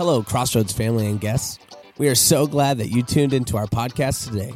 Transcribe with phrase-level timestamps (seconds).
[0.00, 1.58] Hello, Crossroads family and guests.
[1.98, 4.50] We are so glad that you tuned into our podcast today.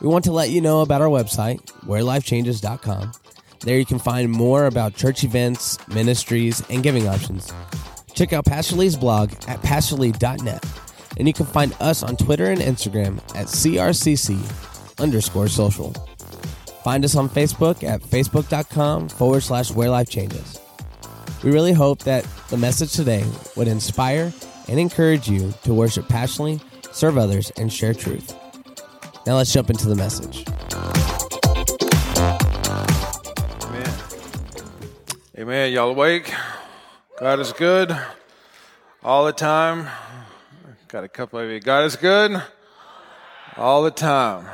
[0.00, 3.12] We want to let you know about our website, wherelifechanges.com.
[3.60, 7.52] There you can find more about church events, ministries, and giving options.
[8.14, 10.64] Check out Pastor Lee's blog at pastorlee.net.
[11.18, 15.92] And you can find us on Twitter and Instagram at CRCC underscore social.
[16.82, 20.58] Find us on Facebook at facebook.com forward slash where life changes.
[21.44, 24.32] We really hope that the message today would inspire
[24.68, 26.60] and encourage you to worship passionately,
[26.92, 28.34] serve others, and share truth.
[29.26, 30.44] Now let's jump into the message.
[33.64, 33.94] Amen.
[35.38, 35.72] Amen.
[35.72, 36.32] Y'all awake?
[37.18, 37.96] God is good
[39.02, 39.88] all the time.
[40.88, 41.60] Got a couple of you.
[41.60, 42.42] God is good
[43.56, 44.46] all the time.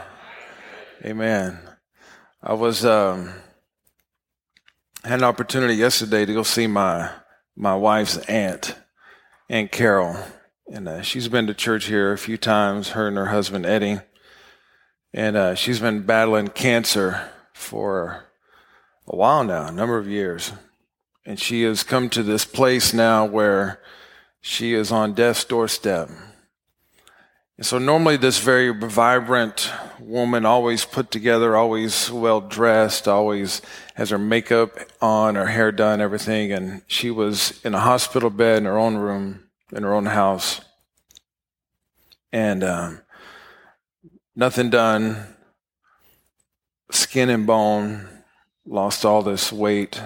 [1.05, 1.59] Amen.
[2.43, 3.33] I was um,
[5.05, 7.11] had an opportunity yesterday to go see my
[7.57, 8.75] my wife's aunt,
[9.51, 10.17] Aunt Carol,
[10.73, 12.91] and uh, she's been to church here a few times.
[12.91, 13.99] Her and her husband Eddie,
[15.13, 18.25] and uh, she's been battling cancer for
[19.07, 20.53] a while now, a number of years,
[21.27, 23.83] and she has come to this place now where
[24.41, 26.09] she is on death's doorstep.
[27.59, 29.71] And so normally this very vibrant
[30.07, 33.63] woman, always put together, always well dressed, always
[33.95, 36.53] has her makeup on, her hair done, everything.
[36.53, 40.61] And she was in a hospital bed in her own room, in her own house.
[42.33, 43.01] And um,
[44.37, 45.35] nothing done,
[46.91, 48.09] skin and bone,
[48.67, 50.01] lost all this weight.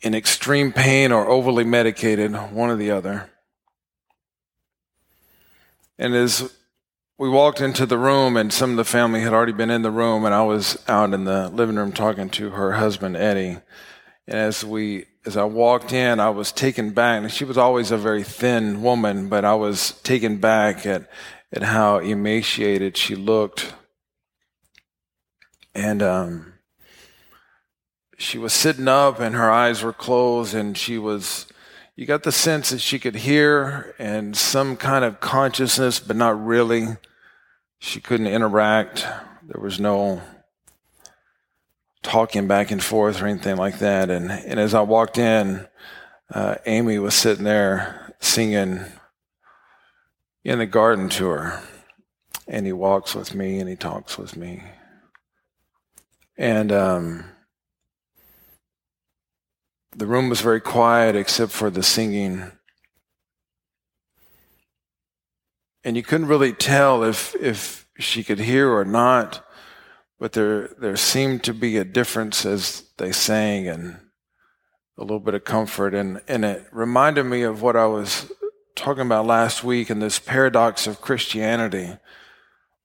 [0.00, 3.30] In extreme pain or overly medicated, one or the other.
[5.98, 6.54] And as
[7.18, 9.90] we walked into the room, and some of the family had already been in the
[9.90, 13.58] room, and I was out in the living room talking to her husband Eddie.
[14.28, 17.22] And as we, as I walked in, I was taken back.
[17.22, 21.10] And she was always a very thin woman, but I was taken back at
[21.52, 23.72] at how emaciated she looked.
[25.74, 26.52] And um,
[28.16, 31.46] she was sitting up, and her eyes were closed, and she was
[31.98, 36.40] you got the sense that she could hear and some kind of consciousness, but not
[36.40, 36.86] really.
[37.80, 39.04] She couldn't interact.
[39.42, 40.22] There was no
[42.04, 44.10] talking back and forth or anything like that.
[44.10, 45.66] And, and as I walked in,
[46.32, 48.84] uh, Amy was sitting there singing
[50.44, 51.60] in the garden to her.
[52.46, 54.62] And he walks with me and he talks with me.
[56.36, 57.24] And, um,
[59.96, 62.50] the room was very quiet except for the singing.
[65.84, 69.44] And you couldn't really tell if, if she could hear or not,
[70.18, 73.98] but there, there seemed to be a difference as they sang and
[74.96, 75.94] a little bit of comfort.
[75.94, 78.30] And, and it reminded me of what I was
[78.74, 81.96] talking about last week in this paradox of Christianity,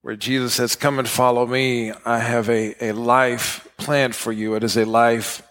[0.02, 1.92] where Jesus says, Come and follow me.
[2.06, 4.56] I have a, a life planned for you.
[4.56, 5.42] It is a life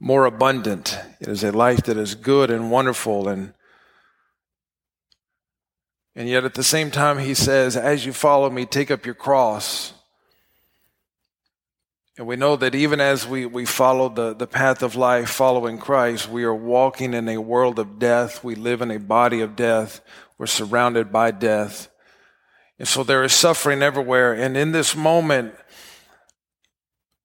[0.00, 0.98] more abundant.
[1.20, 3.54] It is a life that is good and wonderful and
[6.14, 9.14] and yet at the same time he says as you follow me take up your
[9.14, 9.92] cross.
[12.16, 15.78] And we know that even as we, we follow the, the path of life following
[15.78, 18.42] Christ, we are walking in a world of death.
[18.42, 20.00] We live in a body of death.
[20.36, 21.88] We're surrounded by death.
[22.80, 24.34] And so there is suffering everywhere.
[24.34, 25.54] And in this moment,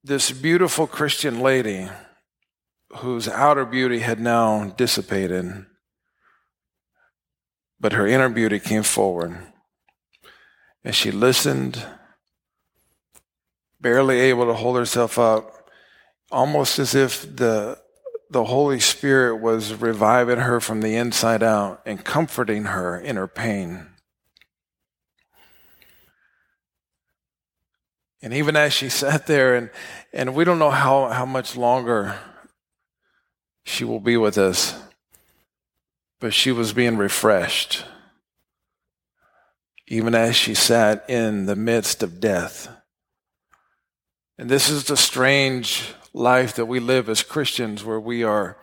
[0.03, 1.89] this beautiful Christian lady,
[2.95, 5.65] whose outer beauty had now dissipated,
[7.79, 9.37] but her inner beauty came forward.
[10.83, 11.85] And she listened,
[13.79, 15.69] barely able to hold herself up,
[16.31, 17.79] almost as if the,
[18.29, 23.27] the Holy Spirit was reviving her from the inside out and comforting her in her
[23.27, 23.87] pain.
[28.21, 29.69] And even as she sat there, and,
[30.13, 32.17] and we don't know how, how much longer
[33.63, 34.79] she will be with us.
[36.19, 37.83] But she was being refreshed,
[39.87, 42.69] even as she sat in the midst of death.
[44.37, 48.57] And this is the strange life that we live as Christians, where we are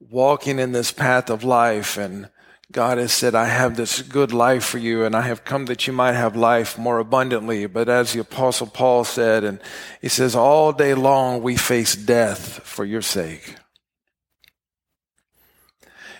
[0.00, 2.30] walking in this path of life and
[2.72, 5.86] God has said, I have this good life for you, and I have come that
[5.86, 7.66] you might have life more abundantly.
[7.66, 9.60] But as the Apostle Paul said, and
[10.02, 13.54] he says, all day long we face death for your sake.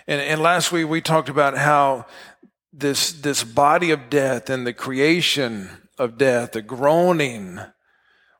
[0.07, 2.05] And, and last week we talked about how
[2.71, 7.59] this, this body of death and the creation of death, the groaning,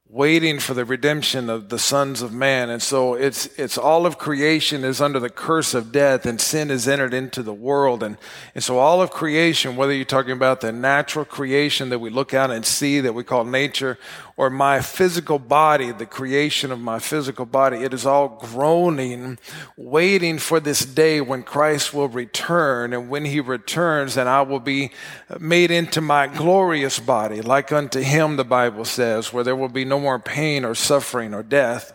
[0.09, 2.69] waiting for the redemption of the sons of man.
[2.69, 6.69] And so it's, it's all of creation is under the curse of death and sin
[6.69, 8.01] has entered into the world.
[8.01, 8.17] And,
[8.55, 12.33] and so all of creation, whether you're talking about the natural creation that we look
[12.33, 13.97] out and see that we call nature
[14.37, 19.39] or my physical body, the creation of my physical body, it is all groaning,
[19.75, 22.93] waiting for this day when Christ will return.
[22.93, 24.91] And when he returns, then I will be
[25.39, 29.85] made into my glorious body, like unto him, the Bible says, where there will be
[29.85, 31.91] no more pain or suffering or death.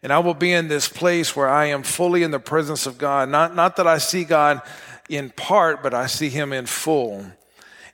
[0.00, 2.98] And I will be in this place where I am fully in the presence of
[2.98, 3.28] God.
[3.28, 4.62] Not, not that I see God
[5.08, 7.26] in part, but I see him in full.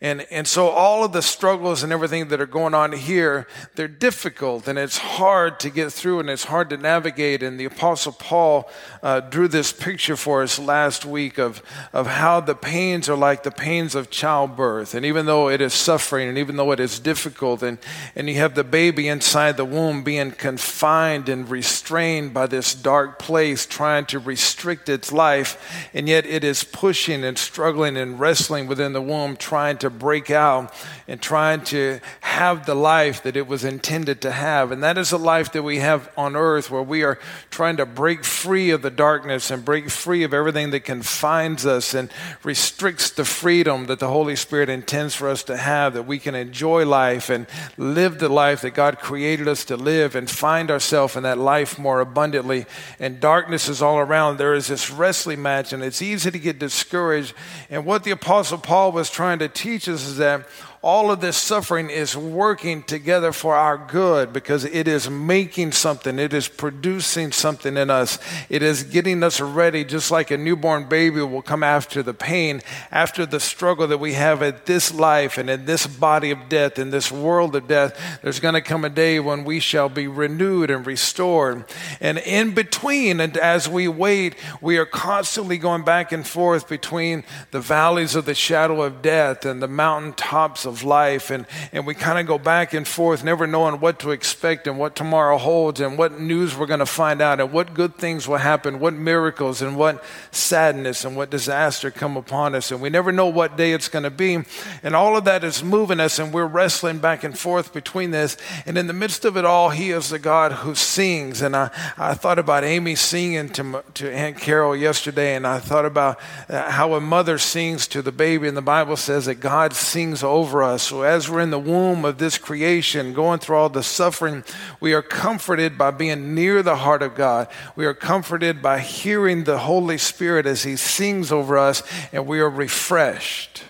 [0.02, 3.86] And, and so all of the struggles and everything that are going on here, they're
[3.86, 7.42] difficult and it's hard to get through and it's hard to navigate.
[7.42, 8.70] And the Apostle Paul
[9.02, 11.62] uh, drew this picture for us last week of,
[11.92, 14.94] of how the pains are like the pains of childbirth.
[14.94, 17.76] And even though it is suffering and even though it is difficult and,
[18.16, 23.18] and you have the baby inside the womb being confined and restrained by this dark
[23.18, 28.66] place, trying to restrict its life, and yet it is pushing and struggling and wrestling
[28.66, 30.72] within the womb, trying to break out
[31.06, 34.72] and trying to have the life that it was intended to have.
[34.72, 37.18] And that is a life that we have on earth where we are
[37.50, 41.94] trying to break free of the darkness and break free of everything that confines us
[41.94, 42.10] and
[42.42, 46.34] restricts the freedom that the Holy Spirit intends for us to have, that we can
[46.34, 47.46] enjoy life and
[47.76, 51.78] live the life that God created us to live and find ourselves in that life
[51.78, 52.66] more abundantly.
[52.98, 54.36] And darkness is all around.
[54.36, 57.34] There is this wrestling match, and it's easy to get discouraged.
[57.68, 60.46] And what the Apostle Paul was trying to teach teaches is that
[60.82, 66.18] all of this suffering is working together for our good because it is making something.
[66.18, 68.18] It is producing something in us.
[68.48, 72.62] It is getting us ready, just like a newborn baby will come after the pain,
[72.90, 76.78] after the struggle that we have at this life and in this body of death,
[76.78, 78.18] in this world of death.
[78.22, 81.66] There's going to come a day when we shall be renewed and restored.
[82.00, 87.24] And in between, and as we wait, we are constantly going back and forth between
[87.50, 91.30] the valleys of the shadow of death and the mountaintops of life.
[91.30, 94.78] And, and we kind of go back and forth, never knowing what to expect and
[94.78, 98.26] what tomorrow holds and what news we're going to find out and what good things
[98.26, 102.70] will happen, what miracles and what sadness and what disaster come upon us.
[102.70, 104.38] And we never know what day it's going to be.
[104.82, 108.36] And all of that is moving us, and we're wrestling back and forth between this.
[108.66, 111.42] And in the midst of it all, He is the God who sings.
[111.42, 115.84] And I, I thought about Amy singing to, to Aunt Carol yesterday, and I thought
[115.84, 116.18] about
[116.48, 118.48] uh, how a mother sings to the baby.
[118.48, 120.84] And the Bible says that God sings over us.
[120.84, 124.44] So, as we're in the womb of this creation, going through all the suffering,
[124.80, 127.48] we are comforted by being near the heart of God.
[127.76, 132.40] We are comforted by hearing the Holy Spirit as He sings over us, and we
[132.40, 133.64] are refreshed.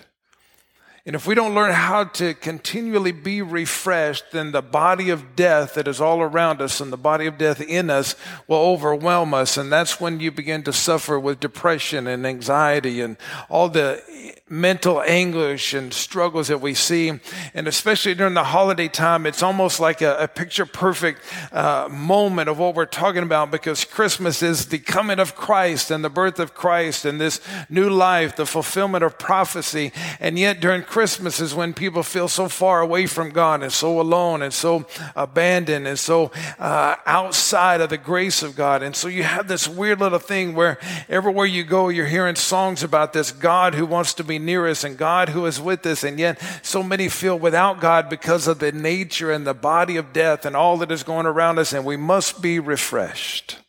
[1.03, 5.73] And if we don't learn how to continually be refreshed, then the body of death
[5.73, 8.15] that is all around us and the body of death in us
[8.47, 9.57] will overwhelm us.
[9.57, 13.17] And that's when you begin to suffer with depression and anxiety and
[13.49, 14.03] all the
[14.47, 17.19] mental anguish and struggles that we see.
[17.55, 21.21] And especially during the holiday time, it's almost like a, a picture perfect
[21.51, 26.03] uh, moment of what we're talking about because Christmas is the coming of Christ and
[26.03, 27.39] the birth of Christ and this
[27.69, 29.93] new life, the fulfillment of prophecy.
[30.19, 34.01] And yet during Christmas is when people feel so far away from God and so
[34.01, 34.85] alone and so
[35.15, 38.83] abandoned and so uh, outside of the grace of God.
[38.83, 42.83] And so you have this weird little thing where everywhere you go, you're hearing songs
[42.83, 46.03] about this God who wants to be near us and God who is with us.
[46.03, 50.11] And yet so many feel without God because of the nature and the body of
[50.11, 51.71] death and all that is going around us.
[51.71, 53.59] And we must be refreshed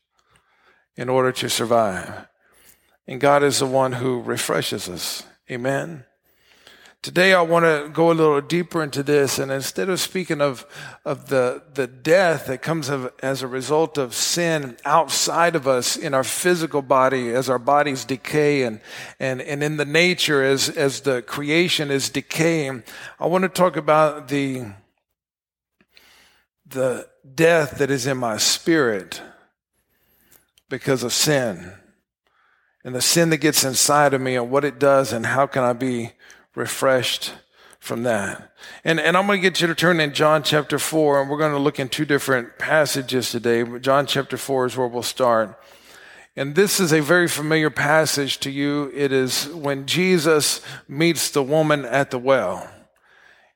[0.97, 2.27] in order to survive.
[3.07, 5.23] And God is the one who refreshes us.
[5.49, 6.05] Amen.
[7.03, 10.65] Today, I want to go a little deeper into this, and instead of speaking of,
[11.05, 15.97] of the, the death that comes of, as a result of sin outside of us
[15.97, 18.81] in our physical body, as our bodies decay, and,
[19.19, 22.85] and, and in the nature as, as the creation is decaying,
[23.19, 24.67] I want to talk about the,
[26.65, 29.21] the death that is in my spirit
[30.69, 31.73] because of sin,
[32.85, 35.65] and the sin that gets inside of me, and what it does, and how can
[35.65, 36.13] I be
[36.55, 37.33] refreshed
[37.79, 38.53] from that.
[38.85, 41.39] And, and I'm going to get you to turn in John chapter 4, and we're
[41.39, 43.65] going to look in two different passages today.
[43.81, 45.59] John chapter 4 is where we'll start.
[46.37, 48.91] And this is a very familiar passage to you.
[48.95, 52.71] It is when Jesus meets the woman at the well.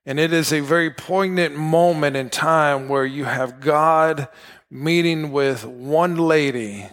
[0.04, 4.28] And it is a very poignant moment in time where you have God
[4.70, 6.86] meeting with one lady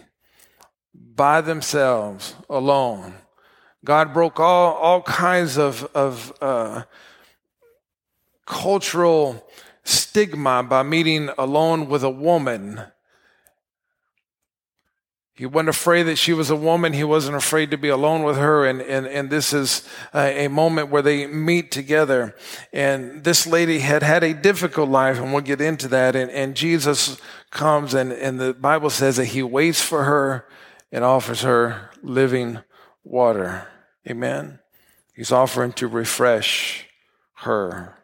[0.94, 3.14] by themselves, alone.
[3.84, 6.84] God broke all, all kinds of, of uh,
[8.46, 9.46] cultural
[9.84, 12.82] stigma by meeting alone with a woman.
[15.34, 16.94] He wasn't afraid that she was a woman.
[16.94, 18.64] He wasn't afraid to be alone with her.
[18.64, 22.34] And, and, and this is a, a, moment where they meet together.
[22.72, 26.16] And this lady had had a difficult life, and we'll get into that.
[26.16, 30.46] And, and Jesus comes, and, and the Bible says that he waits for her
[30.90, 32.60] and offers her living
[33.02, 33.66] water.
[34.08, 34.58] Amen.
[35.14, 36.86] He's offering to refresh
[37.38, 37.96] her.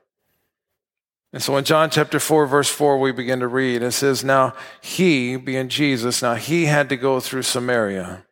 [1.33, 3.83] And so in John chapter 4, verse 4, we begin to read.
[3.83, 8.25] It says, Now he, being Jesus, now he had to go through Samaria.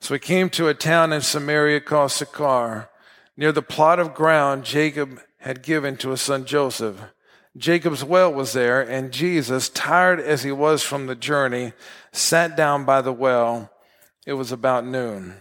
[0.00, 2.88] So he came to a town in Samaria called Sychar,
[3.36, 7.00] near the plot of ground Jacob had given to his son Joseph.
[7.56, 11.72] Jacob's well was there, and Jesus, tired as he was from the journey,
[12.12, 13.70] sat down by the well.
[14.26, 15.34] It was about noon.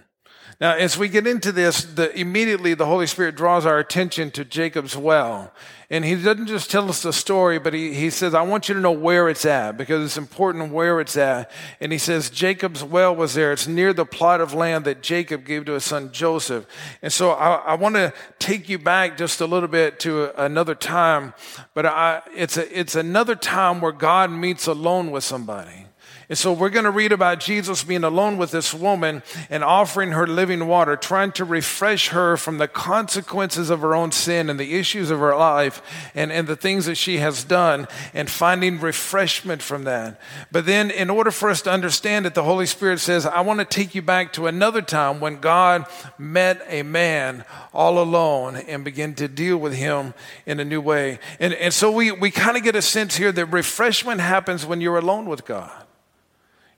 [0.62, 4.46] Now, as we get into this, the, immediately the Holy Spirit draws our attention to
[4.46, 5.52] Jacob's well.
[5.90, 8.76] And he doesn't just tell us the story, but he, he says, I want you
[8.76, 11.50] to know where it's at because it's important where it's at.
[11.80, 13.52] And he says, Jacob's well was there.
[13.52, 16.68] It's near the plot of land that Jacob gave to his son Joseph.
[17.02, 20.76] And so I, I want to take you back just a little bit to another
[20.76, 21.34] time,
[21.74, 25.88] but I, it's, a, it's another time where God meets alone with somebody.
[26.32, 30.14] And so we're going to read about Jesus being alone with this woman and offering
[30.14, 34.58] her living water, trying to refresh her from the consequences of her own sin and
[34.58, 35.82] the issues of her life
[36.16, 40.22] and, and the things that she has done and finding refreshment from that.
[40.54, 43.60] But then, in order for us to understand it, the Holy Spirit says, I want
[43.60, 45.86] to take you back to another time when God
[46.18, 50.14] met a man all alone and began to deal with him
[50.46, 51.20] in a new way.
[51.42, 54.80] And, and so we, we kind of get a sense here that refreshment happens when
[54.80, 55.72] you're alone with God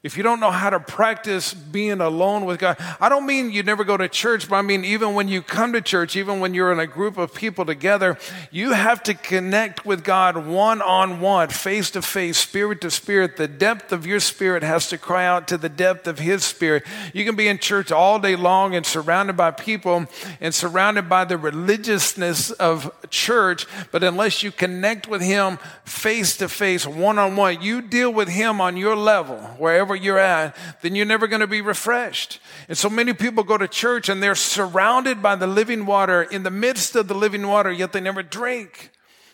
[0.03, 3.63] if you don't know how to practice being alone with God, I don't mean you
[3.63, 6.53] never go to church, but I mean even when you come to church, even when
[6.53, 8.17] you're in a group of people together,
[8.51, 13.38] you have to connect with God one on one, face to face, spirit to spirit.
[13.38, 16.83] The depth of your spirit has to cry out to the depth of His spirit.
[17.13, 20.07] You can be in church all day long and surrounded by people
[20.41, 26.50] and surrounded by the religiousness of church, but unless you connect with Him face to
[26.50, 30.55] face, one on one, you deal with Him on your level, wherever wherever you're at,
[30.81, 32.39] then you're never going to be refreshed.
[32.67, 36.43] And so many people go to church and they're surrounded by the living water in
[36.43, 38.91] the midst of the living water, yet they never drink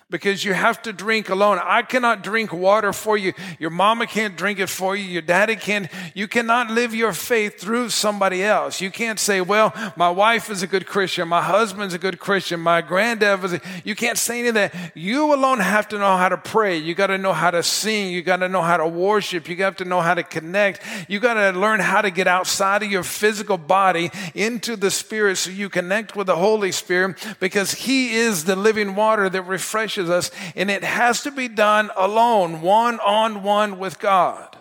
[0.10, 1.60] because you have to drink alone.
[1.64, 3.34] I cannot drink water for you.
[3.60, 5.04] Your mama can't drink it for you.
[5.04, 5.88] Your daddy can't.
[6.16, 8.82] You cannot live your faith through somebody else.
[8.82, 11.28] You can't say, well, my wife is a good Christian.
[11.28, 12.60] My husband's a good Christian.
[12.60, 14.74] My granddad was a, you can't say any of that.
[14.96, 16.78] You alone have to know how to pray.
[16.78, 18.12] You got to know how to sing.
[18.12, 19.48] You got to know how to worship.
[19.48, 20.82] You got to know how to connect.
[21.08, 25.38] You got to learn how to get outside of your physical body into the spirit
[25.38, 29.99] so you connect with the Holy Spirit because he is the living water that refreshes
[30.08, 34.56] us, and it has to be done alone, one on one with God.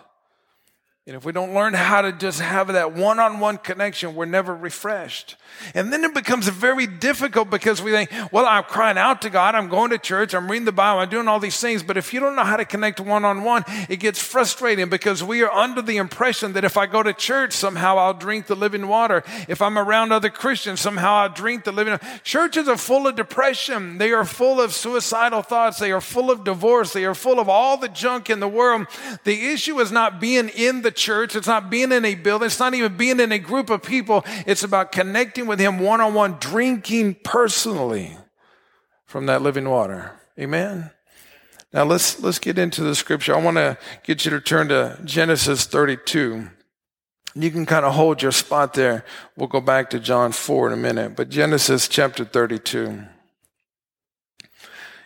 [1.09, 4.25] And if we don't learn how to just have that one on one connection, we're
[4.25, 5.37] never refreshed.
[5.73, 9.55] And then it becomes very difficult because we think, well, I'm crying out to God,
[9.55, 11.81] I'm going to church, I'm reading the Bible, I'm doing all these things.
[11.81, 15.23] But if you don't know how to connect one on one, it gets frustrating because
[15.23, 18.53] we are under the impression that if I go to church, somehow I'll drink the
[18.53, 19.23] living water.
[19.47, 22.05] If I'm around other Christians, somehow I'll drink the living water.
[22.23, 23.97] Churches are full of depression.
[23.97, 25.79] They are full of suicidal thoughts.
[25.79, 26.93] They are full of divorce.
[26.93, 28.85] They are full of all the junk in the world.
[29.23, 31.35] The issue is not being in the church.
[31.35, 32.45] It's not being in a building.
[32.45, 34.23] It's not even being in a group of people.
[34.45, 38.15] It's about connecting with Him one on one, drinking personally
[39.05, 40.19] from that living water.
[40.37, 40.91] Amen.
[41.73, 43.35] Now let's let's get into the scripture.
[43.35, 46.49] I want to get you to turn to Genesis 32.
[47.35, 49.05] You can kind of hold your spot there.
[49.37, 53.03] We'll go back to John 4 in a minute, but Genesis chapter 32.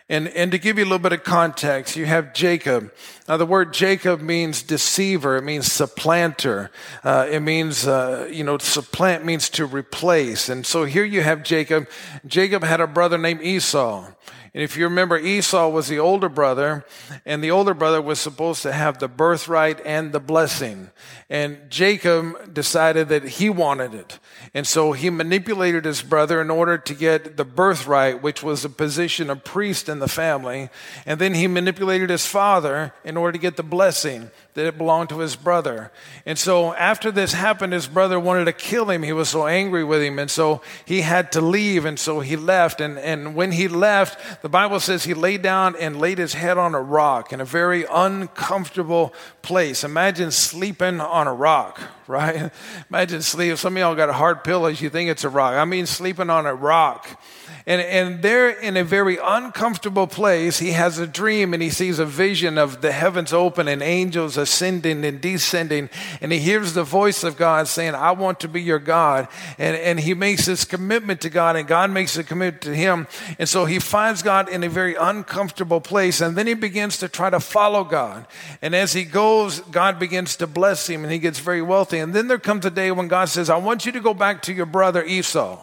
[0.10, 2.92] And, and to give you a little bit of context, you have Jacob.
[3.28, 5.38] Now, the word Jacob means deceiver.
[5.38, 6.72] It means supplanter.
[7.04, 10.50] Uh, it means, uh, you know, supplant means to replace.
[10.50, 11.88] And so here you have Jacob.
[12.26, 14.12] Jacob had a brother named Esau.
[14.54, 16.86] And if you remember, Esau was the older brother,
[17.26, 20.92] and the older brother was supposed to have the birthright and the blessing.
[21.28, 24.20] And Jacob decided that he wanted it.
[24.54, 28.70] And so he manipulated his brother in order to get the birthright, which was a
[28.70, 30.70] position of priest in the family.
[31.08, 35.10] And then he manipulated his father in order to get the blessing that it belonged
[35.10, 35.92] to his brother.
[36.26, 39.02] And so after this happened, his brother wanted to kill him.
[39.02, 40.20] He was so angry with him.
[40.20, 41.86] And so he had to leave.
[41.86, 42.80] And so he left.
[42.80, 46.58] And, and when he left, the Bible says he laid down and laid his head
[46.58, 49.84] on a rock in a very uncomfortable place.
[49.84, 52.50] Imagine sleeping on a rock, right?
[52.90, 53.58] Imagine sleep.
[53.58, 55.54] Some of y'all got hard pillows, you think it's a rock.
[55.54, 57.22] I mean, sleeping on a rock.
[57.66, 61.98] And, and there in a very uncomfortable place, he has a dream and he sees
[61.98, 65.90] a vision of the heavens open and angels ascending and descending.
[66.20, 69.30] And he hears the voice of God saying, I want to be your God.
[69.58, 73.08] And, and he makes this commitment to God and God makes a commitment to him.
[73.40, 76.20] And so he finds God in a very uncomfortable place.
[76.20, 78.26] And then he begins to try to follow God.
[78.62, 79.33] And as he goes,
[79.72, 82.00] God begins to bless him and he gets very wealthy.
[82.00, 84.42] And then there comes a day when God says, I want you to go back
[84.44, 85.60] to your brother Esau.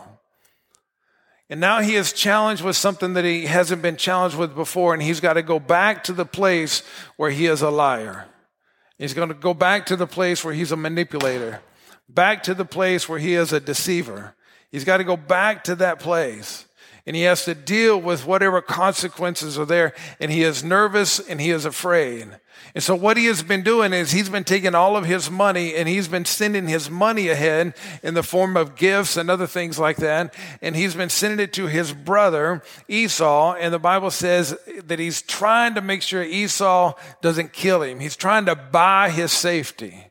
[1.51, 5.03] And now he is challenged with something that he hasn't been challenged with before, and
[5.03, 6.85] he's got to go back to the place
[7.17, 8.27] where he is a liar.
[8.99, 11.61] He's going to go back to the place where he's a manipulator,
[12.09, 14.37] back to the place where he is a deceiver.
[14.71, 16.67] He's got to go back to that place.
[17.11, 19.95] And he has to deal with whatever consequences are there.
[20.21, 22.29] And he is nervous and he is afraid.
[22.73, 25.75] And so what he has been doing is he's been taking all of his money
[25.75, 27.75] and he's been sending his money ahead
[28.05, 30.33] in the form of gifts and other things like that.
[30.63, 33.55] And he's been sending it to his brother Esau.
[33.55, 37.99] And the Bible says that he's trying to make sure Esau doesn't kill him.
[37.99, 40.07] He's trying to buy his safety.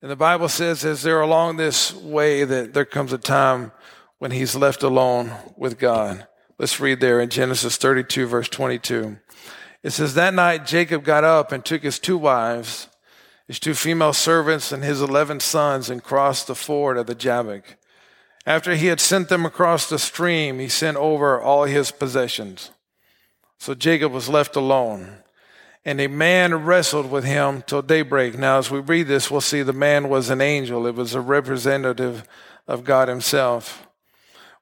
[0.00, 3.72] And the Bible says as they're along this way that there comes a time
[4.24, 6.26] when he's left alone with God.
[6.58, 9.18] Let's read there in Genesis 32 verse 22.
[9.82, 12.88] It says, That night Jacob got up and took his two wives,
[13.46, 17.76] his two female servants, and his eleven sons and crossed the ford of the Jabbok.
[18.46, 22.70] After he had sent them across the stream, he sent over all his possessions.
[23.58, 25.18] So Jacob was left alone.
[25.84, 28.38] And a man wrestled with him till daybreak.
[28.38, 30.86] Now, as we read this, we'll see the man was an angel.
[30.86, 32.26] It was a representative
[32.66, 33.86] of God himself.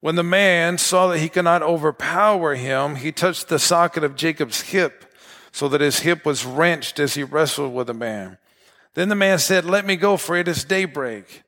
[0.02, 4.16] When the man saw that he could not overpower him, he touched the socket of
[4.16, 5.04] Jacob's hip
[5.52, 8.36] so that his hip was wrenched as he wrestled with the man.
[8.94, 11.44] Then the man said, Let me go, for it is daybreak.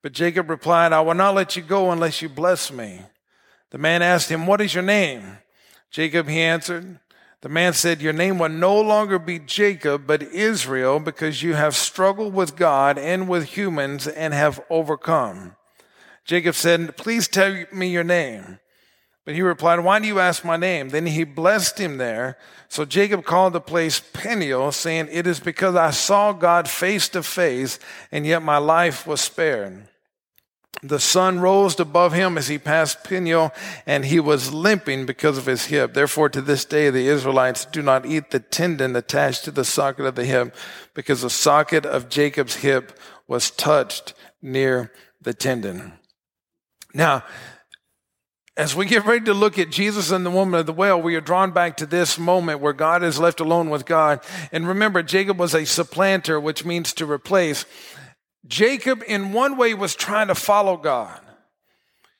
[0.00, 3.02] But Jacob replied, I will not let you go unless you bless me.
[3.72, 5.40] The man asked him, What is your name?
[5.90, 7.00] Jacob, he answered.
[7.42, 11.76] The man said, Your name will no longer be Jacob, but Israel, because you have
[11.76, 15.56] struggled with God and with humans and have overcome.
[16.28, 18.60] Jacob said, Please tell me your name.
[19.24, 20.90] But he replied, Why do you ask my name?
[20.90, 22.36] Then he blessed him there.
[22.68, 27.22] So Jacob called the place Peniel, saying, It is because I saw God face to
[27.22, 27.78] face,
[28.12, 29.88] and yet my life was spared.
[30.82, 33.52] The sun rose above him as he passed Peniel,
[33.86, 35.94] and he was limping because of his hip.
[35.94, 40.04] Therefore, to this day, the Israelites do not eat the tendon attached to the socket
[40.04, 40.54] of the hip,
[40.92, 45.97] because the socket of Jacob's hip was touched near the tendon.
[46.94, 47.24] Now,
[48.56, 51.14] as we get ready to look at Jesus and the woman of the well, we
[51.14, 54.20] are drawn back to this moment where God is left alone with God.
[54.50, 57.66] And remember, Jacob was a supplanter, which means to replace.
[58.46, 61.20] Jacob, in one way, was trying to follow God.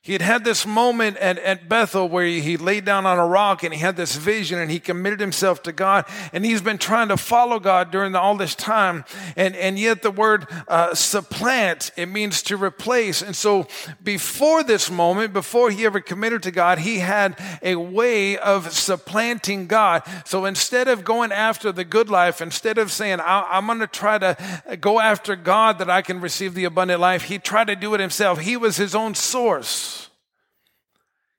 [0.01, 3.63] He had had this moment at, at Bethel where he, laid down on a rock
[3.63, 6.05] and he had this vision and he committed himself to God.
[6.31, 9.03] And he's been trying to follow God during all this time.
[9.35, 13.21] And, and yet the word uh, supplant, it means to replace.
[13.21, 13.67] And so
[14.01, 19.67] before this moment, before he ever committed to God, he had a way of supplanting
[19.67, 20.03] God.
[20.25, 24.17] So instead of going after the good life, instead of saying, I'm going to try
[24.17, 27.93] to go after God that I can receive the abundant life, he tried to do
[27.93, 28.39] it himself.
[28.39, 29.98] He was his own source.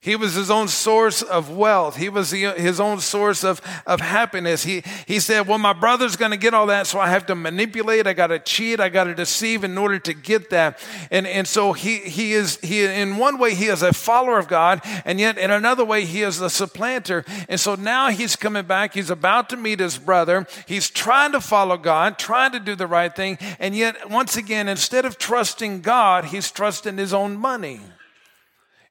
[0.02, 1.96] He was his own source of wealth.
[1.96, 4.62] He was his own source of, of happiness.
[4.62, 6.86] He, he said, well, my brother's going to get all that.
[6.86, 8.06] So I have to manipulate.
[8.06, 8.80] I got to cheat.
[8.80, 10.78] I got to deceive in order to get that.
[11.10, 14.48] And, and so he, he is, he, in one way, he is a follower of
[14.48, 14.80] God.
[15.04, 17.22] And yet in another way, he is a supplanter.
[17.50, 18.94] And so now he's coming back.
[18.94, 20.46] He's about to meet his brother.
[20.66, 23.36] He's trying to follow God, trying to do the right thing.
[23.58, 27.80] And yet once again, instead of trusting God, he's trusting his own money.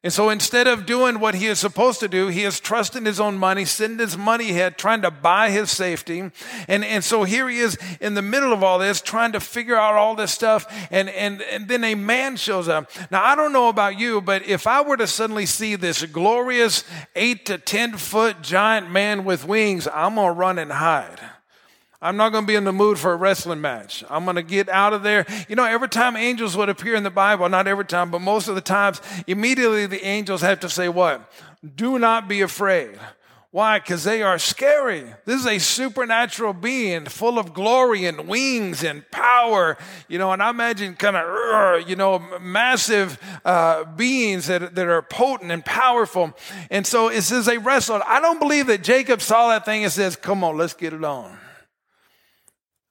[0.01, 3.19] And so instead of doing what he is supposed to do, he is trusting his
[3.19, 6.21] own money, sending his money ahead, trying to buy his safety.
[6.69, 9.75] And, and so here he is in the middle of all this, trying to figure
[9.75, 10.65] out all this stuff.
[10.89, 12.89] And, and, and then a man shows up.
[13.11, 16.85] Now, I don't know about you, but if I were to suddenly see this glorious
[17.17, 21.19] eight to 10 foot giant man with wings, I'm going to run and hide.
[22.01, 24.05] I'm not going to be in the mood for a wrestling match.
[24.09, 25.25] I'm going to get out of there.
[25.49, 28.47] You know, every time angels would appear in the Bible, not every time, but most
[28.47, 31.29] of the times, immediately the angels have to say what?
[31.75, 32.97] Do not be afraid.
[33.51, 33.79] Why?
[33.79, 35.03] Because they are scary.
[35.25, 39.75] This is a supernatural being full of glory and wings and power,
[40.07, 45.01] you know, and I imagine kind of, you know, massive uh, beings that, that are
[45.01, 46.31] potent and powerful.
[46.69, 48.03] And so it says they wrestled.
[48.05, 51.03] I don't believe that Jacob saw that thing and says, come on, let's get it
[51.03, 51.35] on.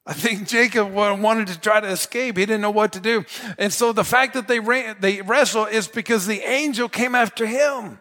[0.08, 2.38] I think Jacob wanted to try to escape.
[2.38, 3.26] He didn't know what to do.
[3.58, 7.44] And so the fact that they, ran, they wrestle is because the angel came after
[7.44, 8.00] him.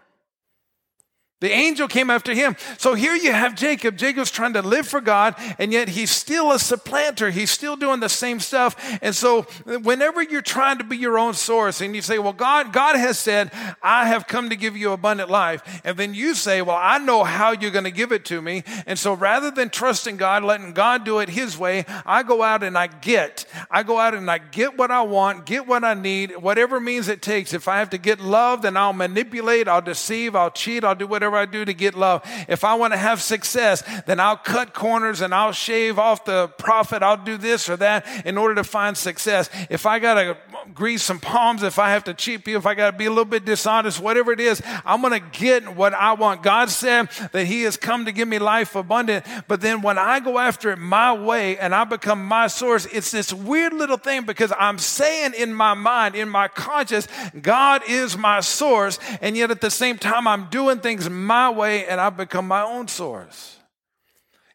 [1.39, 2.55] The angel came after him.
[2.79, 3.95] So here you have Jacob.
[3.95, 7.29] Jacob's trying to live for God, and yet he's still a supplanter.
[7.29, 8.75] He's still doing the same stuff.
[9.03, 9.43] And so
[9.83, 13.19] whenever you're trying to be your own source and you say, well, God, God has
[13.19, 13.51] said,
[13.83, 15.81] I have come to give you abundant life.
[15.83, 18.63] And then you say, well, I know how you're going to give it to me.
[18.87, 22.63] And so rather than trusting God, letting God do it his way, I go out
[22.63, 23.45] and I get.
[23.69, 27.07] I go out and I get what I want, get what I need, whatever means
[27.09, 27.53] it takes.
[27.53, 31.05] If I have to get love, then I'll manipulate, I'll deceive, I'll cheat, I'll do
[31.05, 32.23] whatever whatever I do to get love.
[32.47, 36.47] If I want to have success, then I'll cut corners and I'll shave off the
[36.57, 37.03] profit.
[37.03, 39.49] I'll do this or that in order to find success.
[39.69, 40.37] If I got to
[40.73, 43.09] grease some palms, if I have to cheat people, if I got to be a
[43.09, 46.43] little bit dishonest, whatever it is, I'm going to get what I want.
[46.43, 49.25] God said that He has come to give me life abundant.
[49.47, 53.11] But then when I go after it my way and I become my source, it's
[53.11, 57.07] this weird little thing because I'm saying in my mind, in my conscience,
[57.41, 58.99] God is my source.
[59.21, 62.61] And yet at the same time, I'm doing things my way and I've become my
[62.61, 63.57] own source.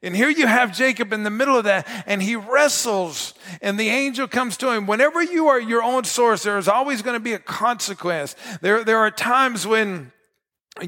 [0.02, 3.88] And here you have Jacob in the middle of that, and he wrestles, and the
[3.88, 4.88] angel comes to him.
[4.88, 8.34] Whenever you are your own source, there is always going to be a consequence.
[8.62, 10.10] There, there are times when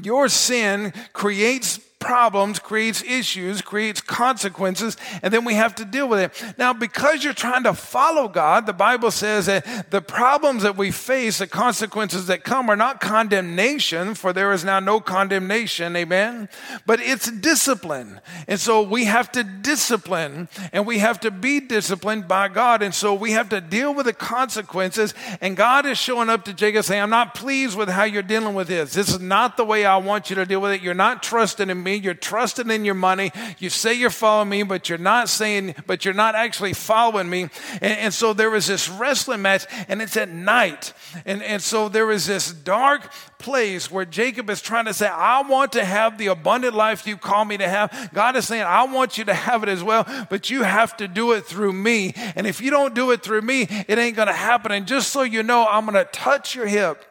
[0.03, 6.19] your sin creates problems, creates issues, creates consequences, and then we have to deal with
[6.19, 6.55] it.
[6.55, 10.91] Now, because you're trying to follow God, the Bible says that the problems that we
[10.91, 16.47] face, the consequences that come, are not condemnation, for there is now no condemnation, amen?
[16.85, 18.21] But it's discipline.
[18.47, 22.83] And so we have to discipline, and we have to be disciplined by God.
[22.83, 25.15] And so we have to deal with the consequences.
[25.41, 28.53] And God is showing up to Jacob saying, I'm not pleased with how you're dealing
[28.53, 28.93] with this.
[28.93, 30.81] This is not the way I want you to deal with it.
[30.81, 31.94] You're not trusting in me.
[31.97, 33.31] You're trusting in your money.
[33.59, 37.43] You say you're following me, but you're not saying, but you're not actually following me.
[37.81, 40.93] And, and so there was this wrestling match, and it's at night.
[41.25, 45.41] And, and so there was this dark place where Jacob is trying to say, I
[45.41, 48.09] want to have the abundant life you call me to have.
[48.13, 51.07] God is saying, I want you to have it as well, but you have to
[51.07, 52.13] do it through me.
[52.35, 54.71] And if you don't do it through me, it ain't going to happen.
[54.71, 57.03] And just so you know, I'm going to touch your hip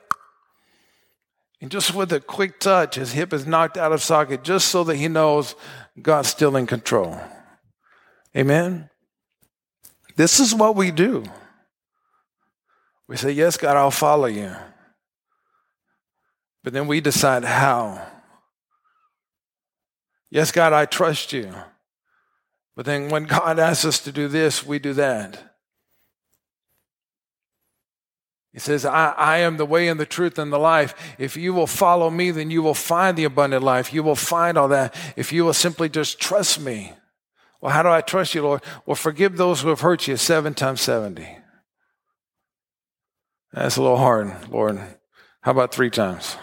[1.64, 4.84] and just with a quick touch, his hip is knocked out of socket just so
[4.84, 5.54] that he knows
[6.02, 7.18] God's still in control.
[8.36, 8.90] Amen?
[10.14, 11.24] This is what we do.
[13.08, 14.54] We say, Yes, God, I'll follow you.
[16.62, 18.08] But then we decide how.
[20.30, 21.50] Yes, God, I trust you.
[22.76, 25.53] But then when God asks us to do this, we do that.
[28.54, 30.94] He says, I, I, am the way and the truth and the life.
[31.18, 33.92] If you will follow me, then you will find the abundant life.
[33.92, 34.94] You will find all that.
[35.16, 36.92] If you will simply just trust me.
[37.60, 38.62] Well, how do I trust you, Lord?
[38.86, 41.26] Well, forgive those who have hurt you seven times 70.
[43.52, 44.78] That's a little hard, Lord.
[45.40, 46.36] How about three times?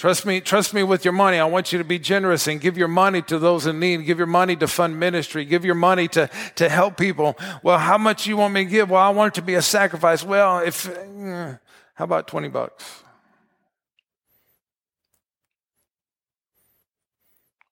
[0.00, 1.38] Trust me, trust me with your money.
[1.38, 4.06] I want you to be generous and give your money to those in need.
[4.06, 5.44] Give your money to fund ministry.
[5.44, 7.36] Give your money to, to help people.
[7.62, 8.88] Well, how much you want me to give?
[8.88, 10.24] Well, I want it to be a sacrifice.
[10.24, 11.56] Well, if, uh,
[11.92, 13.04] how about 20 bucks?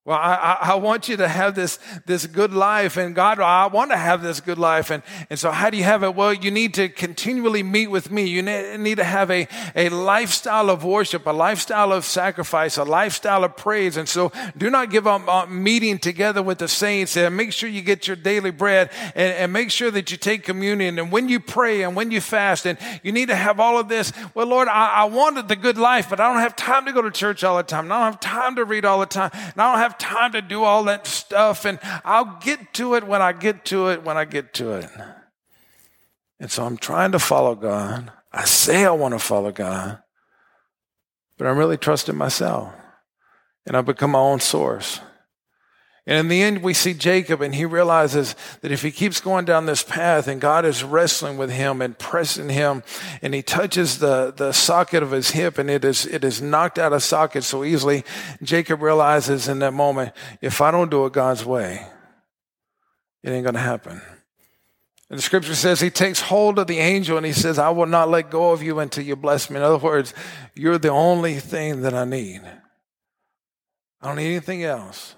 [0.09, 3.91] Well, I, I, want you to have this, this good life, and God, I want
[3.91, 4.89] to have this good life.
[4.89, 6.15] And, and so, how do you have it?
[6.15, 8.25] Well, you need to continually meet with me.
[8.25, 13.43] You need to have a, a lifestyle of worship, a lifestyle of sacrifice, a lifestyle
[13.43, 13.97] of praise.
[13.97, 17.15] And so, do not give up meeting together with the saints.
[17.15, 20.43] And make sure you get your daily bread, and, and make sure that you take
[20.43, 20.97] communion.
[20.97, 23.89] And when you pray and when you fast, and you need to have all of
[23.89, 24.11] this.
[24.33, 27.03] Well, Lord, I, I wanted the good life, but I don't have time to go
[27.03, 27.83] to church all the time.
[27.83, 29.29] And I don't have time to read all the time.
[29.33, 33.05] And I don't have time to do all that stuff, and I'll get to it
[33.05, 34.89] when I get to it, when I get to it.
[36.39, 38.11] And so I'm trying to follow God.
[38.31, 39.99] I say I want to follow God,
[41.37, 42.73] but I'm really trusting myself.
[43.65, 44.99] And I become my own source.
[46.05, 49.45] And in the end, we see Jacob, and he realizes that if he keeps going
[49.45, 52.83] down this path and God is wrestling with him and pressing him,
[53.21, 56.79] and he touches the, the socket of his hip and it is, it is knocked
[56.79, 58.03] out of socket so easily,
[58.41, 61.85] Jacob realizes in that moment, if I don't do it God's way,
[63.21, 64.01] it ain't going to happen.
[65.09, 67.87] And the scripture says he takes hold of the angel and he says, I will
[67.87, 69.57] not let go of you until you bless me.
[69.57, 70.13] In other words,
[70.53, 72.41] you're the only thing that I need.
[74.01, 75.15] I don't need anything else.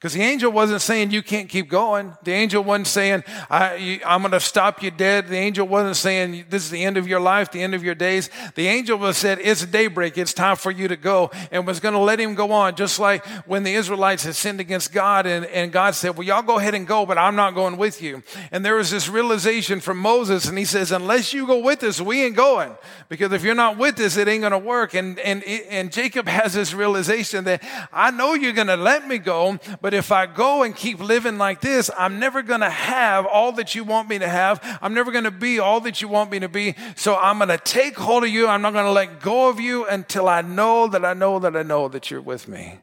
[0.00, 2.16] Because the angel wasn't saying you can't keep going.
[2.22, 5.28] The angel wasn't saying, I, am going to stop you dead.
[5.28, 7.94] The angel wasn't saying this is the end of your life, the end of your
[7.94, 8.30] days.
[8.54, 10.16] The angel was said, it's daybreak.
[10.16, 12.76] It's time for you to go and was going to let him go on.
[12.76, 16.40] Just like when the Israelites had sinned against God and, and God said, well, y'all
[16.40, 18.22] go ahead and go, but I'm not going with you.
[18.52, 22.00] And there was this realization from Moses and he says, unless you go with us,
[22.00, 22.74] we ain't going.
[23.10, 24.94] Because if you're not with us, it ain't going to work.
[24.94, 29.18] And, and, and Jacob has this realization that I know you're going to let me
[29.18, 32.70] go, but but if I go and keep living like this, I'm never going to
[32.70, 34.60] have all that you want me to have.
[34.80, 36.76] I'm never going to be all that you want me to be.
[36.94, 38.46] So I'm going to take hold of you.
[38.46, 41.56] I'm not going to let go of you until I know that I know that
[41.56, 42.78] I know that you're with me.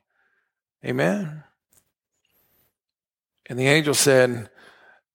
[0.84, 1.46] Amen.
[3.50, 4.50] And the angel said,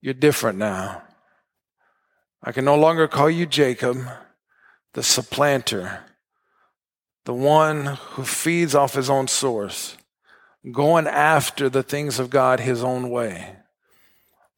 [0.00, 1.02] You're different now.
[2.42, 3.98] I can no longer call you Jacob,
[4.94, 6.00] the supplanter,
[7.26, 9.98] the one who feeds off his own source
[10.70, 13.56] going after the things of God his own way.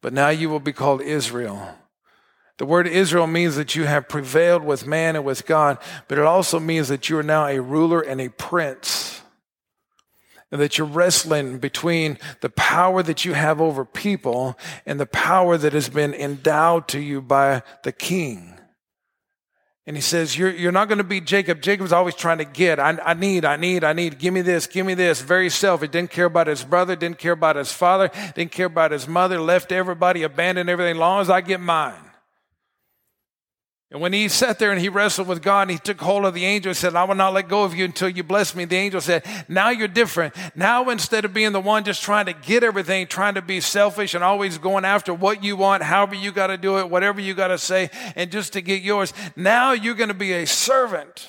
[0.01, 1.75] But now you will be called Israel.
[2.57, 6.23] The word Israel means that you have prevailed with man and with God, but it
[6.23, 9.21] also means that you are now a ruler and a prince.
[10.51, 15.57] And that you're wrestling between the power that you have over people and the power
[15.57, 18.54] that has been endowed to you by the king.
[19.87, 21.61] And he says, You're, you're not going to be Jacob.
[21.61, 22.79] Jacob's always trying to get.
[22.79, 24.17] I, I need, I need, I need.
[24.17, 25.21] Give me this, give me this.
[25.21, 25.91] Very selfish.
[25.91, 29.39] Didn't care about his brother, didn't care about his father, didn't care about his mother,
[29.39, 30.97] left everybody, abandoned everything.
[30.97, 31.93] Long as I get mine.
[33.91, 36.33] And when he sat there and he wrestled with God and he took hold of
[36.33, 38.65] the angel and said, I will not let go of you until you bless me,
[38.65, 40.35] the angel said, Now you're different.
[40.55, 44.15] Now instead of being the one just trying to get everything, trying to be selfish
[44.15, 47.35] and always going after what you want, however you got to do it, whatever you
[47.35, 51.27] got to say, and just to get yours, now you're going to be a servant.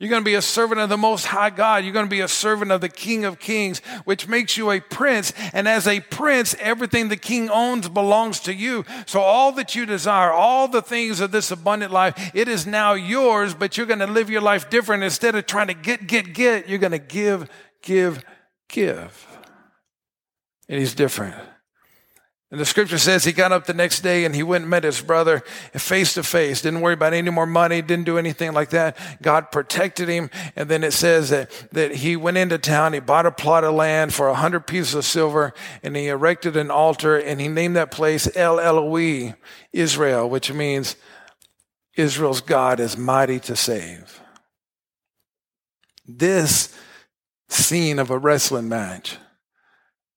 [0.00, 1.84] You're going to be a servant of the Most High God.
[1.84, 4.80] You're going to be a servant of the King of Kings, which makes you a
[4.80, 5.34] prince.
[5.52, 8.86] And as a prince, everything the king owns belongs to you.
[9.04, 12.94] So all that you desire, all the things of this abundant life, it is now
[12.94, 15.02] yours, but you're going to live your life different.
[15.02, 17.50] Instead of trying to get, get, get, you're going to give,
[17.82, 18.24] give,
[18.70, 19.26] give.
[20.66, 21.34] And he's different.
[22.50, 24.82] And the scripture says he got up the next day and he went and met
[24.82, 25.38] his brother
[25.72, 26.62] face to face.
[26.62, 28.96] Didn't worry about any more money, didn't do anything like that.
[29.22, 30.30] God protected him.
[30.56, 33.74] And then it says that, that he went into town, he bought a plot of
[33.74, 37.76] land for a hundred pieces of silver and he erected an altar and he named
[37.76, 39.36] that place El Elohe,
[39.72, 40.96] Israel, which means
[41.96, 44.20] Israel's God is mighty to save.
[46.04, 46.74] This
[47.48, 49.18] scene of a wrestling match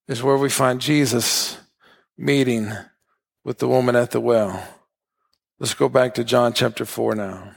[0.07, 1.59] is where we find Jesus
[2.17, 2.71] meeting
[3.43, 4.67] with the woman at the well.
[5.59, 7.55] Let's go back to John chapter 4 now.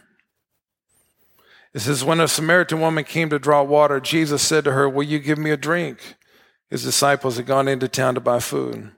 [1.74, 5.02] It says, When a Samaritan woman came to draw water, Jesus said to her, Will
[5.02, 6.14] you give me a drink?
[6.70, 8.92] His disciples had gone into town to buy food.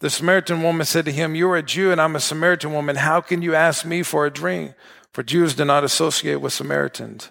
[0.00, 2.96] The Samaritan woman said to him, You are a Jew and I'm a Samaritan woman.
[2.96, 4.74] How can you ask me for a drink?
[5.12, 7.30] For Jews do not associate with Samaritans.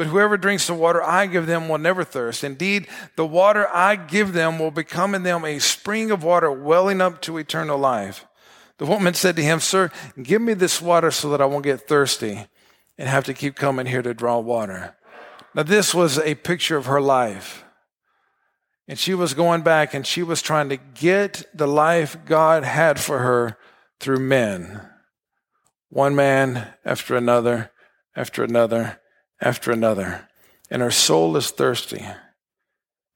[0.00, 2.42] But whoever drinks the water I give them will never thirst.
[2.42, 7.02] Indeed, the water I give them will become in them a spring of water welling
[7.02, 8.24] up to eternal life.
[8.78, 9.90] The woman said to him, Sir,
[10.22, 12.46] give me this water so that I won't get thirsty
[12.96, 14.96] and have to keep coming here to draw water.
[15.54, 17.62] Now, this was a picture of her life.
[18.88, 22.98] And she was going back and she was trying to get the life God had
[22.98, 23.58] for her
[23.98, 24.80] through men.
[25.90, 27.70] One man after another,
[28.16, 28.99] after another,
[29.40, 30.28] after another,
[30.70, 32.04] and her soul is thirsty.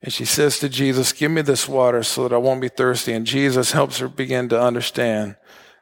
[0.03, 3.13] And she says to Jesus, Give me this water so that I won't be thirsty.
[3.13, 5.37] And Jesus helps her begin to understand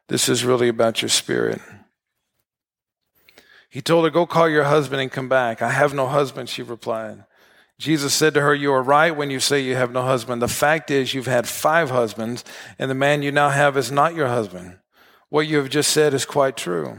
[0.08, 1.60] this is really about your spirit.
[3.68, 5.60] He told her, Go call your husband and come back.
[5.60, 7.24] I have no husband, she replied.
[7.78, 10.40] Jesus said to her, You are right when you say you have no husband.
[10.40, 12.44] The fact is, you've had five husbands,
[12.78, 14.78] and the man you now have is not your husband.
[15.30, 16.98] What you have just said is quite true.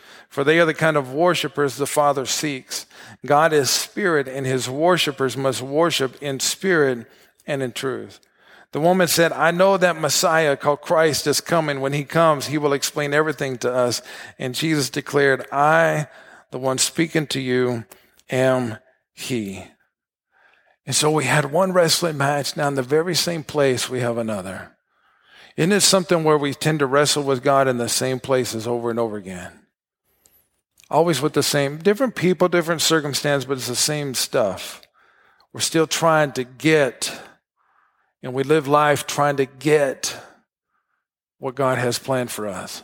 [0.31, 2.85] for they are the kind of worshipers the Father seeks.
[3.25, 7.05] God is spirit, and his worshipers must worship in spirit
[7.45, 8.21] and in truth.
[8.71, 11.81] The woman said, I know that Messiah called Christ is coming.
[11.81, 14.01] When he comes, he will explain everything to us.
[14.39, 16.07] And Jesus declared, I,
[16.51, 17.83] the one speaking to you,
[18.29, 18.77] am
[19.11, 19.65] he.
[20.85, 22.55] And so we had one wrestling match.
[22.55, 24.77] Now, in the very same place, we have another.
[25.57, 28.89] Isn't it something where we tend to wrestle with God in the same places over
[28.89, 29.60] and over again?
[30.91, 34.81] Always with the same, different people, different circumstance, but it's the same stuff.
[35.53, 37.19] We're still trying to get
[38.23, 40.15] and we live life trying to get
[41.39, 42.83] what God has planned for us.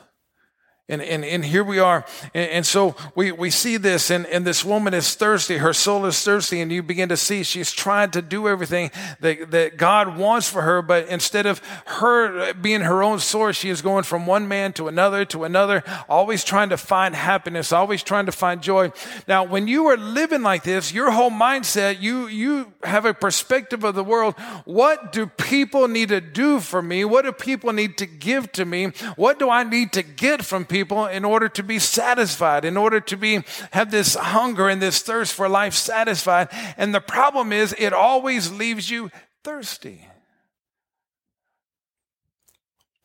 [0.89, 2.06] And, and, and here we are.
[2.34, 5.58] And, and, so we, we see this, and, and this woman is thirsty.
[5.58, 9.52] Her soul is thirsty, and you begin to see she's trying to do everything that,
[9.52, 10.82] that God wants for her.
[10.82, 14.88] But instead of her being her own source, she is going from one man to
[14.88, 18.93] another to another, always trying to find happiness, always trying to find joy.
[19.28, 23.84] Now, when you are living like this, your whole mindset, you, you have a perspective
[23.84, 24.36] of the world.
[24.63, 27.04] What do people need to do for me?
[27.04, 28.86] What do people need to give to me?
[29.17, 30.77] What do I need to get from people?
[30.78, 35.02] People in order to be satisfied, in order to be have this hunger and this
[35.02, 36.50] thirst for life satisfied.
[36.78, 39.10] And the problem is it always leaves you
[39.44, 40.08] thirsty.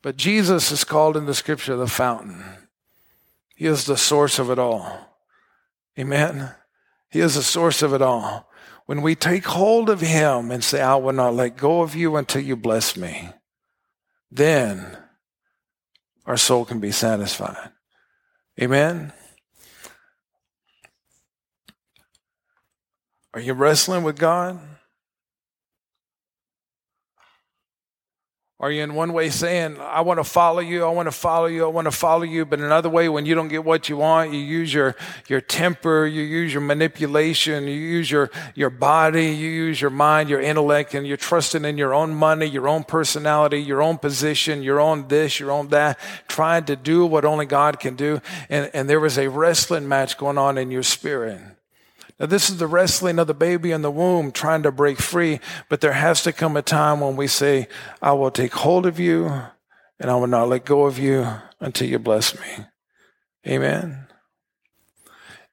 [0.02, 2.44] But Jesus is called in the scripture the fountain.
[3.56, 5.16] He is the source of it all.
[5.98, 6.50] Amen.
[7.11, 8.50] He is the source of it all.
[8.87, 12.16] When we take hold of Him and say, I will not let go of you
[12.16, 13.30] until you bless me,
[14.30, 14.98] then
[16.26, 17.70] our soul can be satisfied.
[18.61, 19.12] Amen.
[23.35, 24.61] Are you wrestling with God?
[28.62, 31.46] Are you in one way saying, I want to follow you, I want to follow
[31.46, 33.96] you, I want to follow you, but another way, when you don't get what you
[33.96, 34.94] want, you use your,
[35.27, 40.29] your temper, you use your manipulation, you use your, your body, you use your mind,
[40.29, 44.62] your intellect, and you're trusting in your own money, your own personality, your own position,
[44.62, 45.98] your own this, your own that,
[46.29, 48.20] trying to do what only God can do.
[48.48, 51.40] And, and there was a wrestling match going on in your spirit.
[52.22, 55.40] Now, this is the wrestling of the baby in the womb trying to break free,
[55.68, 57.66] but there has to come a time when we say,
[58.00, 59.26] I will take hold of you
[59.98, 61.26] and I will not let go of you
[61.58, 62.66] until you bless me.
[63.48, 64.06] Amen.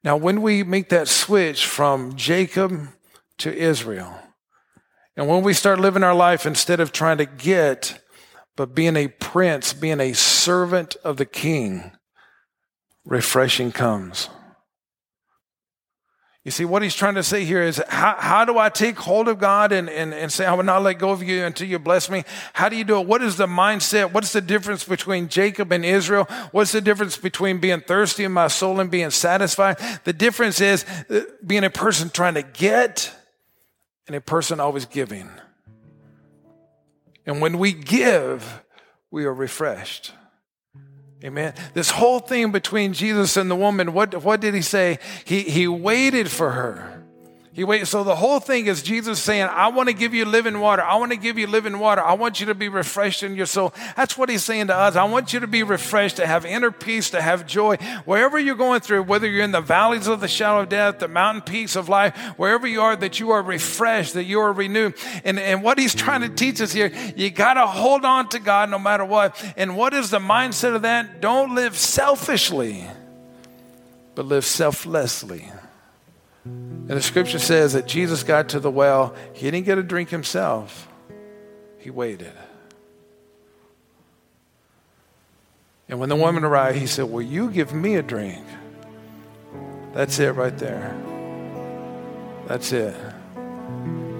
[0.04, 2.90] Now, when we make that switch from Jacob
[3.40, 4.20] to Israel,
[5.18, 8.00] and when we start living our life instead of trying to get,
[8.56, 11.94] but being a prince, being a servant of the king,
[13.06, 14.30] refreshing comes.
[16.46, 19.28] You see, what he's trying to say here is how, how do I take hold
[19.28, 21.80] of God and, and, and say, I will not let go of you until you
[21.80, 22.24] bless me?
[22.54, 23.08] How do you do it?
[23.08, 24.14] What is the mindset?
[24.14, 26.24] What's the difference between Jacob and Israel?
[26.52, 29.78] What's the difference between being thirsty in my soul and being satisfied?
[30.06, 33.14] The difference is uh, being a person trying to get
[34.08, 35.30] and a person always giving.
[37.26, 38.64] And when we give,
[39.12, 40.14] we are refreshed.
[41.24, 41.54] Amen.
[41.74, 45.00] This whole thing between Jesus and the woman, what, what did he say?
[45.26, 46.99] He, he waited for her.
[47.52, 47.86] He.
[47.86, 50.84] So the whole thing is Jesus saying, I want to give you living water.
[50.84, 52.02] I want to give you living water.
[52.02, 53.74] I want you to be refreshed in your soul.
[53.98, 54.96] That's what he's saying to us.
[54.96, 57.78] I want you to be refreshed, to have inner peace, to have joy.
[58.06, 61.08] Wherever you're going through, whether you're in the valleys of the shadow of death, the
[61.08, 64.94] mountain peaks of life, wherever you are, that you are refreshed, that you are renewed.
[65.24, 68.40] And, and what he's trying to teach us here, you got to hold on to
[68.40, 69.44] God no matter what.
[69.58, 71.20] And what is the mindset of that?
[71.20, 72.86] Don't live selfishly,
[74.14, 75.52] but live selflessly.
[76.46, 79.16] And the scripture says that Jesus got to the well.
[79.34, 80.88] He didn't get a drink himself,
[81.78, 82.34] he waited.
[85.88, 88.46] And when the woman arrived, he said, Will you give me a drink?
[89.94, 90.96] That's it right there.
[92.46, 92.96] That's it.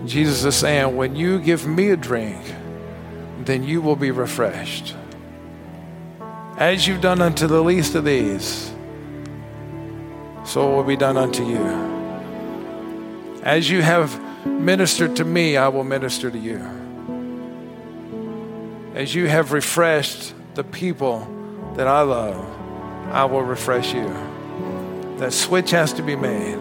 [0.06, 2.42] Jesus is saying, When you give me a drink,
[3.46, 4.96] then you will be refreshed.
[6.58, 8.72] As you've done unto the least of these,
[10.44, 11.99] so will be done unto you.
[13.44, 16.58] As you have ministered to me, I will minister to you.
[18.96, 21.26] As you have refreshed the people
[21.76, 22.36] that I love,
[23.12, 24.08] I will refresh you.
[25.18, 26.58] That switch has to be made.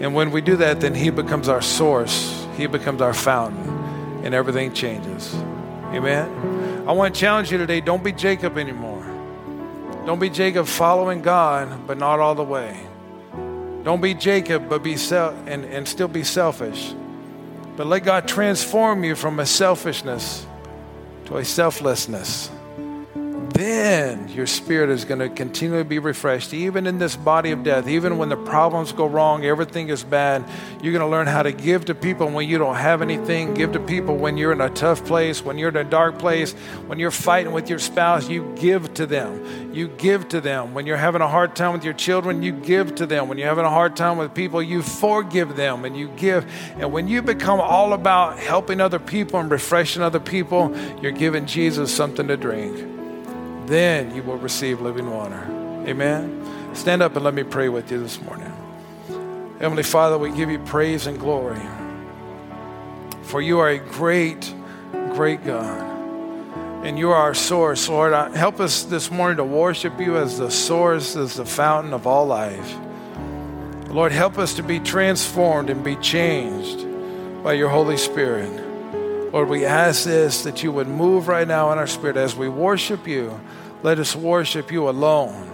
[0.00, 3.68] And when we do that, then He becomes our source, He becomes our fountain,
[4.24, 5.34] and everything changes.
[5.92, 6.84] Amen.
[6.88, 9.04] I want to challenge you today don't be Jacob anymore.
[10.04, 12.86] Don't be Jacob following God, but not all the way.
[13.86, 16.92] Don't be Jacob, but be self and, and still be selfish.
[17.76, 20.44] But let God transform you from a selfishness
[21.26, 22.50] to a selflessness
[23.56, 27.88] then your spirit is going to continually be refreshed, even in this body of death.
[27.88, 30.44] Even when the problems go wrong, everything is bad,
[30.82, 33.54] you're going to learn how to give to people when you don't have anything.
[33.54, 36.52] Give to people when you're in a tough place, when you're in a dark place,
[36.86, 39.72] when you're fighting with your spouse, you give to them.
[39.72, 40.74] You give to them.
[40.74, 43.28] When you're having a hard time with your children, you give to them.
[43.28, 46.46] When you're having a hard time with people, you forgive them and you give.
[46.76, 51.46] And when you become all about helping other people and refreshing other people, you're giving
[51.46, 52.95] Jesus something to drink
[53.66, 55.42] then you will receive living water.
[55.86, 56.74] Amen.
[56.74, 58.52] Stand up and let me pray with you this morning.
[59.60, 61.60] Heavenly Father, we give you praise and glory.
[63.22, 64.52] For you are a great,
[65.10, 65.94] great God.
[66.84, 68.12] And you are our source, Lord.
[68.12, 72.06] Uh, help us this morning to worship you as the source, as the fountain of
[72.06, 72.76] all life.
[73.88, 76.86] Lord, help us to be transformed and be changed
[77.42, 78.65] by your Holy Spirit.
[79.32, 82.48] Lord, we ask this that you would move right now in our spirit as we
[82.48, 83.38] worship you.
[83.82, 85.50] Let us worship you alone.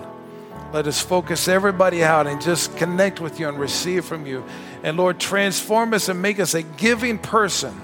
[0.72, 4.44] Let us focus everybody out and just connect with you and receive from you.
[4.82, 7.78] And Lord, transform us and make us a giving person,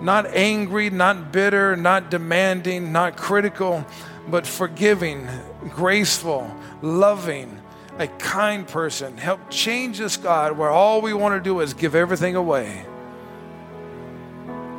[0.00, 3.84] not angry, not bitter, not demanding, not critical,
[4.28, 5.28] but forgiving,
[5.70, 7.60] graceful, loving,
[7.98, 9.16] a kind person.
[9.16, 12.86] Help change us, God, where all we want to do is give everything away.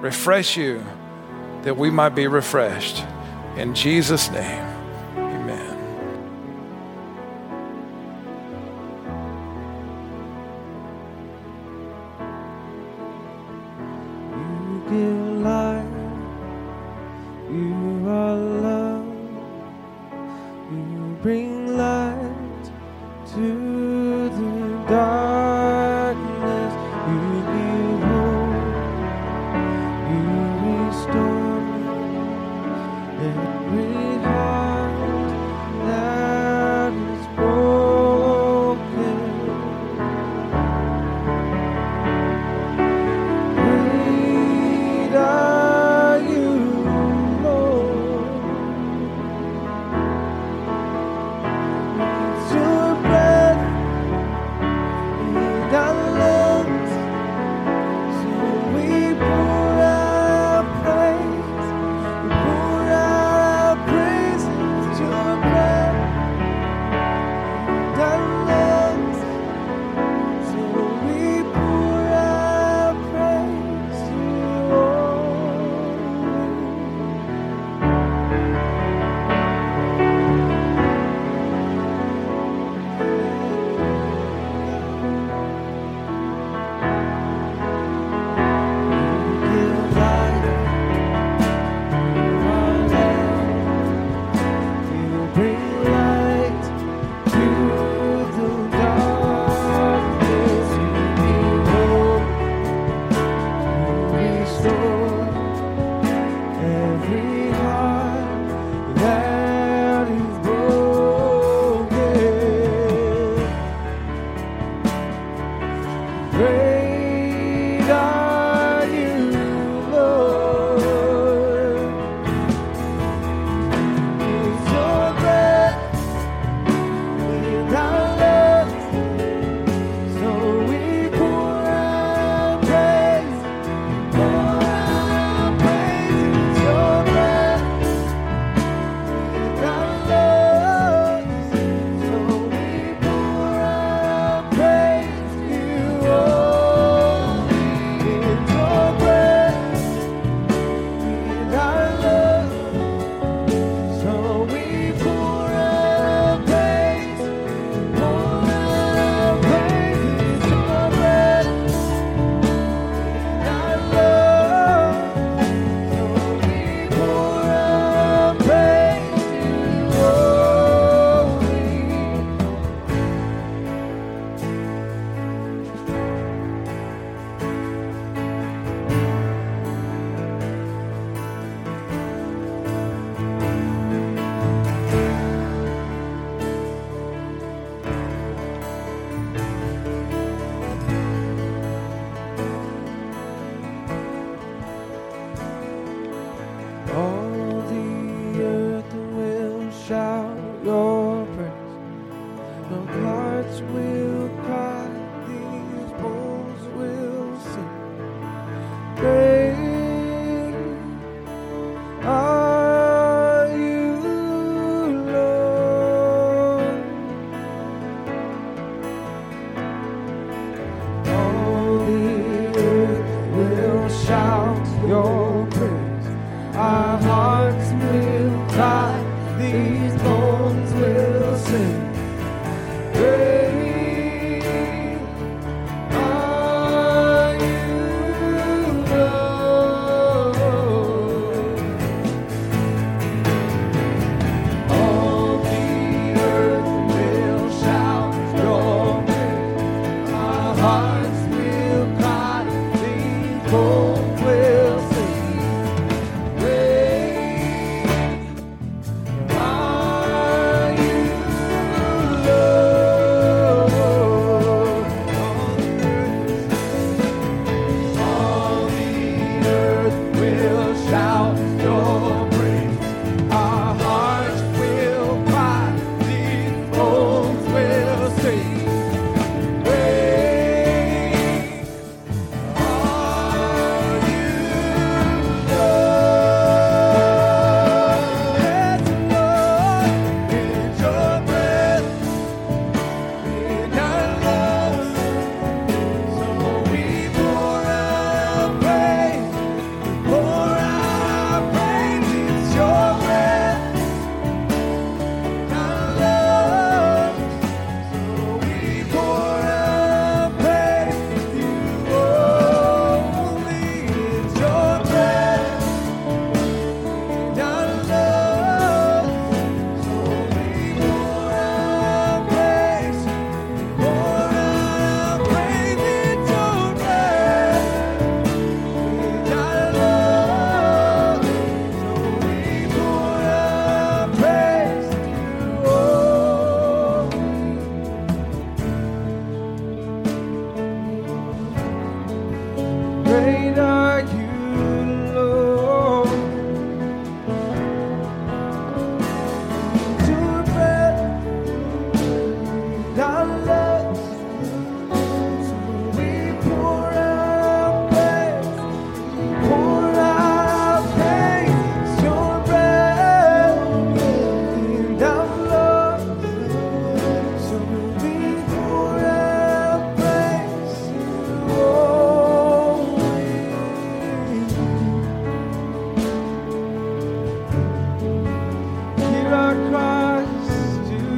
[0.06, 0.86] Refresh you
[1.64, 3.04] that we might be refreshed.
[3.58, 4.75] In Jesus' name.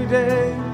[0.07, 0.66] day.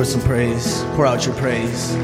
[0.00, 0.82] Lord some praise.
[0.94, 1.94] Pour out your praise.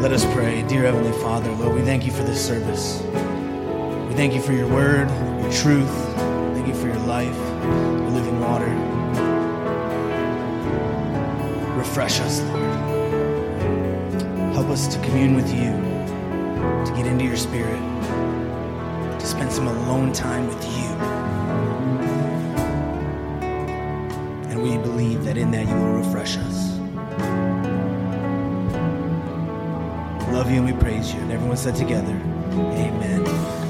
[0.00, 0.62] Let us pray.
[0.62, 3.02] Dear Heavenly Father, Lord, we thank you for this service.
[4.08, 5.10] We thank you for your word,
[5.42, 5.94] your truth.
[6.54, 8.70] Thank you for your life, your living water.
[11.76, 12.62] Refresh us, Lord.
[14.54, 15.72] Help us to commune with you,
[16.86, 17.78] to get into your spirit,
[19.20, 21.19] to spend some alone time with you.
[24.60, 26.70] And we believe that in that you will refresh us.
[30.30, 31.20] Love you and we praise you.
[31.20, 32.12] And everyone said together,
[32.52, 33.26] Amen.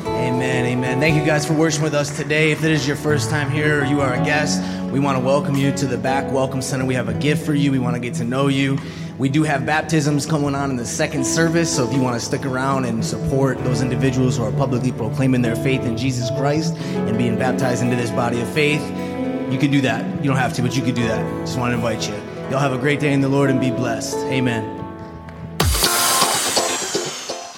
[0.07, 0.66] Amen.
[0.66, 0.99] Amen.
[0.99, 2.51] Thank you guys for worshiping with us today.
[2.51, 4.61] If it is your first time here or you are a guest,
[4.91, 6.84] we want to welcome you to the back welcome center.
[6.84, 7.70] We have a gift for you.
[7.70, 8.76] We want to get to know you.
[9.16, 12.24] We do have baptisms going on in the second service, so if you want to
[12.24, 16.74] stick around and support those individuals who are publicly proclaiming their faith in Jesus Christ
[16.74, 18.80] and being baptized into this body of faith,
[19.51, 20.05] you can do that.
[20.22, 21.46] You don't have to, but you can do that.
[21.46, 22.14] Just want to invite you.
[22.51, 24.16] Y'all have a great day in the Lord and be blessed.
[24.26, 24.76] Amen.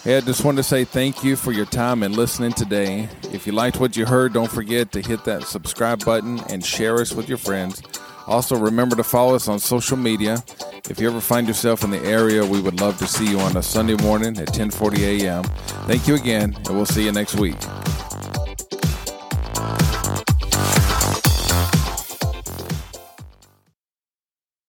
[0.05, 3.09] Hey, I just wanted to say thank you for your time and listening today.
[3.33, 6.97] If you liked what you heard, don't forget to hit that subscribe button and share
[6.97, 7.83] us with your friends.
[8.27, 10.43] Also, remember to follow us on social media.
[10.91, 13.57] If you ever find yourself in the area, we would love to see you on
[13.57, 15.45] a Sunday morning at 10:40 a.m.
[15.87, 17.57] Thank you again, and we'll see you next week.